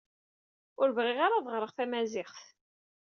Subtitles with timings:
[0.81, 2.37] Ur bɣiɣ ara ad ɣreɣ tamaziɣt.